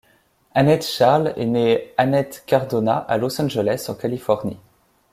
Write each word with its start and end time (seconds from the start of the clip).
Annette 0.55 0.83
Charles 0.83 1.31
est 1.37 1.45
née 1.45 1.93
Annette 1.95 2.41
Cardonna 2.47 2.97
à 3.07 3.17
Los 3.19 3.39
Angeles, 3.39 3.85
en 3.87 3.93
Californie. 3.93 4.57